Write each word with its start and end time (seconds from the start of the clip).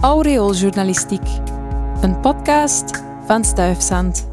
Aureooljournalistiek, 0.00 1.28
een 2.00 2.20
podcast 2.20 3.02
van 3.26 3.44
Stuifzand. 3.44 4.28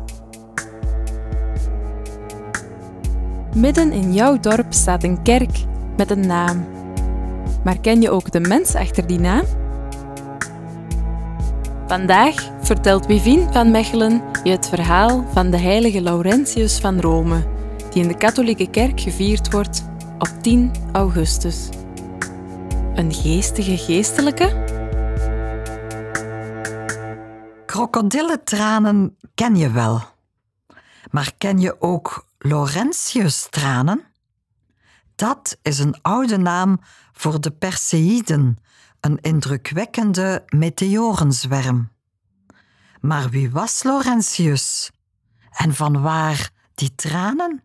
Midden 3.55 3.91
in 3.91 4.13
jouw 4.13 4.39
dorp 4.39 4.73
staat 4.73 5.03
een 5.03 5.21
kerk 5.21 5.57
met 5.97 6.11
een 6.11 6.27
naam. 6.27 6.65
Maar 7.63 7.79
ken 7.79 8.01
je 8.01 8.09
ook 8.09 8.31
de 8.31 8.39
mens 8.39 8.75
achter 8.75 9.07
die 9.07 9.19
naam? 9.19 9.43
Vandaag 11.87 12.35
vertelt 12.61 13.05
Wivien 13.05 13.47
van 13.51 13.71
Mechelen 13.71 14.21
je 14.43 14.51
het 14.51 14.69
verhaal 14.69 15.25
van 15.31 15.49
de 15.49 15.59
heilige 15.59 16.01
Laurentius 16.01 16.79
van 16.79 16.99
Rome, 16.99 17.43
die 17.89 18.01
in 18.01 18.07
de 18.07 18.17
katholieke 18.17 18.69
kerk 18.69 18.99
gevierd 18.99 19.51
wordt 19.51 19.83
op 20.17 20.29
10 20.41 20.71
augustus. 20.91 21.69
Een 22.95 23.13
geestige 23.13 23.77
geestelijke? 23.77 24.62
Krokodillentranen 27.73 29.17
ken 29.35 29.55
je 29.55 29.71
wel. 29.71 30.01
Maar 31.11 31.33
ken 31.37 31.59
je 31.59 31.81
ook 31.81 32.27
Laurentius-tranen? 32.37 34.03
Dat 35.15 35.57
is 35.61 35.79
een 35.79 36.01
oude 36.01 36.37
naam 36.37 36.79
voor 37.11 37.41
de 37.41 37.51
Perseïden, 37.51 38.57
een 38.99 39.17
indrukwekkende 39.21 40.43
meteorenzwerm. 40.47 41.91
Maar 43.01 43.29
wie 43.29 43.51
was 43.51 43.83
Laurentius? 43.83 44.91
En 45.51 45.73
van 45.73 46.01
waar 46.01 46.49
die 46.73 46.95
tranen? 46.95 47.63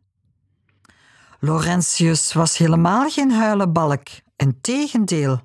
Laurentius 1.38 2.32
was 2.32 2.56
helemaal 2.56 3.10
geen 3.10 3.32
huilenbalk, 3.32 4.08
integendeel. 4.36 5.40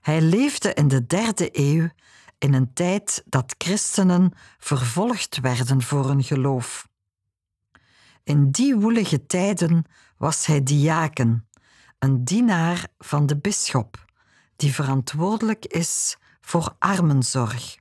Hij 0.00 0.20
leefde 0.20 0.74
in 0.74 0.88
de 0.88 1.06
derde 1.06 1.48
eeuw 1.52 1.88
in 2.44 2.52
een 2.52 2.72
tijd 2.72 3.22
dat 3.26 3.54
christenen 3.58 4.32
vervolgd 4.58 5.40
werden 5.40 5.82
voor 5.82 6.06
hun 6.06 6.22
geloof. 6.22 6.88
In 8.22 8.50
die 8.50 8.76
woelige 8.76 9.26
tijden 9.26 9.84
was 10.16 10.46
hij 10.46 10.62
diaken, 10.62 11.48
een 11.98 12.24
dienaar 12.24 12.86
van 12.98 13.26
de 13.26 13.36
bisschop, 13.36 14.04
die 14.56 14.74
verantwoordelijk 14.74 15.66
is 15.66 16.16
voor 16.40 16.76
armenzorg. 16.78 17.76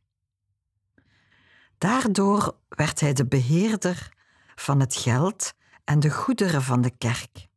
Daardoor 1.78 2.58
werd 2.69 3.00
hij 3.00 3.14
de 3.14 3.25
beheerder 3.25 4.14
van 4.56 4.80
het 4.80 4.95
geld 4.95 5.53
en 5.84 6.00
de 6.00 6.09
goederen 6.11 6.61
van 6.61 6.81
de 6.81 6.91
kerk. 6.97 7.47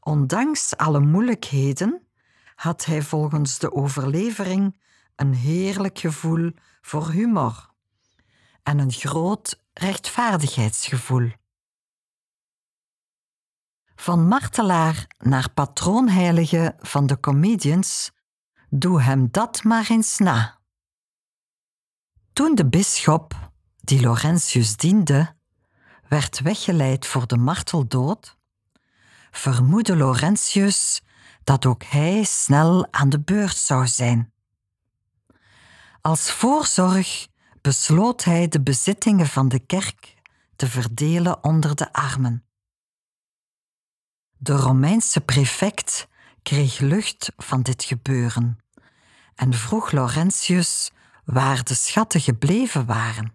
Ondanks 0.00 0.76
alle 0.76 1.00
moeilijkheden 1.00 2.06
had 2.54 2.84
hij 2.84 3.02
volgens 3.02 3.58
de 3.58 3.72
overlevering 3.72 4.84
een 5.16 5.34
heerlijk 5.34 5.98
gevoel 5.98 6.52
voor 6.80 7.10
humor 7.10 7.70
en 8.62 8.78
een 8.78 8.92
groot 8.92 9.62
rechtvaardigheidsgevoel. 9.72 11.32
Van 13.94 14.28
martelaar 14.28 15.06
naar 15.18 15.50
patroonheilige 15.50 16.74
van 16.78 17.06
de 17.06 17.20
comedians, 17.20 18.10
doe 18.68 19.02
hem 19.02 19.28
dat 19.30 19.62
maar 19.62 19.90
eens 19.90 20.18
na. 20.18 20.60
Toen 22.32 22.54
de 22.54 22.66
bisschop, 22.68 23.50
die 23.76 24.00
Laurentius 24.00 24.76
diende, 24.76 25.36
werd 26.08 26.40
weggeleid 26.40 27.06
voor 27.06 27.26
de 27.26 27.36
marteldood, 27.36 28.36
vermoedde 29.30 29.96
Laurentius 29.96 31.02
dat 31.44 31.66
ook 31.66 31.84
hij 31.84 32.24
snel 32.24 32.92
aan 32.92 33.08
de 33.08 33.20
beurt 33.20 33.56
zou 33.56 33.86
zijn. 33.86 34.32
Als 36.06 36.30
voorzorg 36.32 37.28
besloot 37.60 38.24
hij 38.24 38.48
de 38.48 38.62
bezittingen 38.62 39.26
van 39.26 39.48
de 39.48 39.58
kerk 39.58 40.14
te 40.56 40.68
verdelen 40.68 41.44
onder 41.44 41.76
de 41.76 41.92
armen. 41.92 42.44
De 44.36 44.52
Romeinse 44.56 45.20
prefect 45.20 46.08
kreeg 46.42 46.78
lucht 46.78 47.32
van 47.36 47.62
dit 47.62 47.84
gebeuren 47.84 48.58
en 49.34 49.54
vroeg 49.54 49.90
Laurentius 49.90 50.90
waar 51.24 51.64
de 51.64 51.74
schatten 51.74 52.20
gebleven 52.20 52.86
waren. 52.86 53.34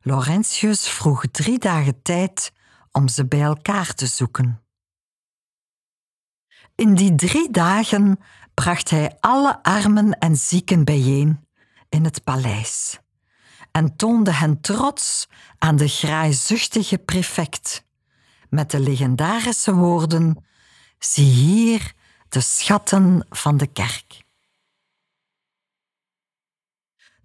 Laurentius 0.00 0.88
vroeg 0.88 1.24
drie 1.30 1.58
dagen 1.58 2.02
tijd 2.02 2.52
om 2.90 3.08
ze 3.08 3.26
bij 3.26 3.42
elkaar 3.42 3.94
te 3.94 4.06
zoeken. 4.06 4.62
In 6.74 6.94
die 6.94 7.14
drie 7.14 7.50
dagen 7.50 8.18
bracht 8.54 8.90
hij 8.90 9.16
alle 9.20 9.62
armen 9.62 10.18
en 10.18 10.36
zieken 10.36 10.84
bijeen 10.84 11.46
in 11.88 12.04
het 12.04 12.24
paleis 12.24 13.00
en 13.72 13.96
toonde 13.96 14.32
hen 14.32 14.60
trots 14.60 15.28
aan 15.58 15.76
de 15.76 15.88
graaizuchtige 15.88 16.98
prefect 16.98 17.84
met 18.48 18.70
de 18.70 18.80
legendarische 18.80 19.74
woorden: 19.74 20.44
Zie 20.98 21.30
hier 21.30 21.92
de 22.28 22.40
schatten 22.40 23.26
van 23.30 23.56
de 23.56 23.66
kerk. 23.66 24.20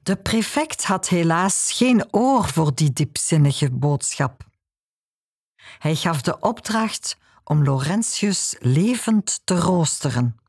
De 0.03 0.15
prefect 0.15 0.83
had 0.85 1.07
helaas 1.07 1.71
geen 1.71 2.13
oor 2.13 2.47
voor 2.47 2.75
die 2.75 2.93
diepzinnige 2.93 3.71
boodschap. 3.71 4.45
Hij 5.79 5.95
gaf 5.95 6.21
de 6.21 6.39
opdracht 6.39 7.17
om 7.43 7.63
Laurentius 7.63 8.55
levend 8.59 9.41
te 9.43 9.59
roosteren. 9.59 10.39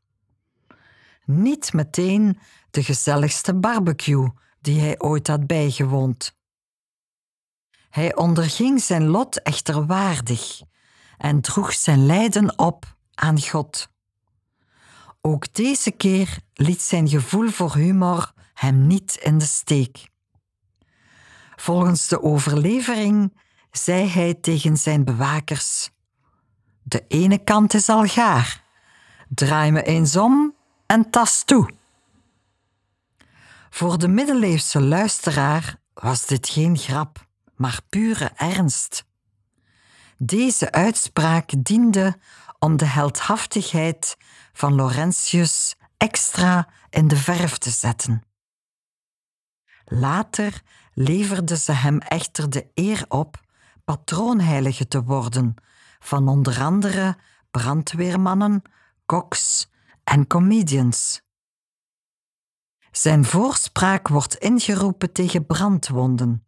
Niet 1.31 1.73
meteen 1.73 2.39
de 2.71 2.83
gezelligste 2.83 3.55
barbecue 3.55 4.31
die 4.61 4.79
hij 4.79 4.99
ooit 4.99 5.27
had 5.27 5.47
bijgewoond. 5.47 6.35
Hij 7.89 8.15
onderging 8.15 8.81
zijn 8.81 9.07
lot 9.07 9.41
echter 9.41 9.85
waardig 9.85 10.61
en 11.17 11.41
droeg 11.41 11.73
zijn 11.73 12.05
lijden 12.05 12.59
op 12.59 12.95
aan 13.13 13.41
God. 13.41 13.89
Ook 15.21 15.53
deze 15.53 15.91
keer 15.91 16.39
liet 16.53 16.81
zijn 16.81 17.07
gevoel 17.09 17.49
voor 17.49 17.75
humor 17.75 18.33
hem 18.53 18.87
niet 18.87 19.15
in 19.21 19.37
de 19.37 19.45
steek. 19.45 20.09
Volgens 21.55 22.07
de 22.07 22.21
overlevering 22.21 23.39
zei 23.71 24.07
hij 24.07 24.33
tegen 24.33 24.77
zijn 24.77 25.03
bewakers: 25.03 25.89
De 26.83 27.05
ene 27.07 27.37
kant 27.37 27.73
is 27.73 27.89
al 27.89 28.05
gaar. 28.05 28.63
Draai 29.27 29.71
me 29.71 29.83
eens 29.83 30.15
om 30.15 30.48
en 30.89 31.09
tast 31.09 31.47
toe. 31.47 31.69
Voor 33.69 33.97
de 33.97 34.07
middeleeuwse 34.07 34.81
luisteraar 34.81 35.75
was 35.93 36.25
dit 36.25 36.49
geen 36.49 36.77
grap, 36.77 37.27
maar 37.55 37.79
pure 37.89 38.31
ernst. 38.35 39.05
Deze 40.17 40.71
uitspraak 40.71 41.51
diende 41.57 42.17
om 42.59 42.77
de 42.77 42.85
heldhaftigheid 42.85 44.17
van 44.53 44.75
Laurentius 44.75 45.75
extra 45.97 46.67
in 46.89 47.07
de 47.07 47.15
verf 47.17 47.57
te 47.57 47.69
zetten. 47.69 48.23
Later 49.85 50.61
leverde 50.93 51.57
ze 51.57 51.71
hem 51.71 51.99
echter 51.99 52.49
de 52.49 52.67
eer 52.73 53.05
op 53.07 53.41
patroonheilige 53.85 54.87
te 54.87 55.03
worden 55.03 55.55
van 55.99 56.27
onder 56.27 56.61
andere 56.61 57.17
brandweermannen, 57.51 58.61
koks 59.05 59.67
en 60.09 60.27
comedians. 60.27 61.21
Zijn 62.91 63.25
voorspraak 63.25 64.07
wordt 64.07 64.35
ingeroepen 64.35 65.11
tegen 65.11 65.45
brandwonden 65.45 66.45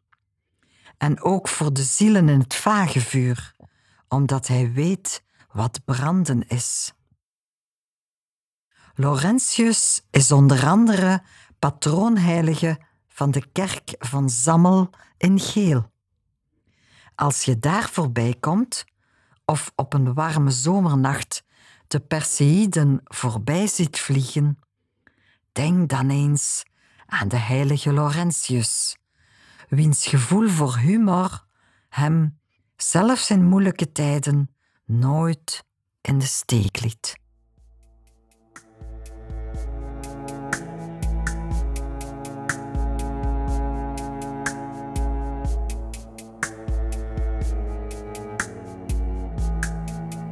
en 0.98 1.22
ook 1.22 1.48
voor 1.48 1.74
de 1.74 1.84
zielen 1.84 2.30
in 2.30 2.40
het 2.40 2.56
vagevuur, 2.56 3.56
omdat 4.08 4.48
hij 4.48 4.72
weet 4.72 5.24
wat 5.52 5.86
branden 5.86 6.48
is. 6.48 6.94
Laurentius 8.94 10.02
is 10.10 10.32
onder 10.32 10.66
andere 10.68 11.24
patroonheilige 11.60 12.80
van 13.08 13.32
de 13.32 13.52
kerk 13.52 13.96
van 14.00 14.30
Zammel 14.30 14.90
in 15.18 15.40
Geel. 15.40 15.92
Als 17.16 17.44
je 17.44 17.60
daar 17.60 17.90
voorbij 17.90 18.36
komt, 18.40 18.86
of 19.46 19.72
op 19.76 19.94
een 19.94 20.14
warme 20.14 20.52
zomernacht 20.52 21.44
de 21.92 22.00
Perseïden 22.00 23.02
voorbij 23.04 23.68
ziet 23.68 24.00
vliegen, 24.00 24.60
denk 25.52 25.90
dan 25.90 26.10
eens 26.10 26.64
aan 27.06 27.28
de 27.28 27.38
heilige 27.38 27.94
Laurentius, 27.94 28.98
wiens 29.70 30.08
gevoel 30.08 30.50
voor 30.50 30.78
humor 30.78 31.46
hem, 31.90 32.40
zelfs 32.76 33.30
in 33.30 33.46
moeilijke 33.48 33.92
tijden, 33.92 34.56
nooit 34.86 35.66
in 36.02 36.20
de 36.20 36.26
steek 36.26 36.82
liet. 36.82 37.21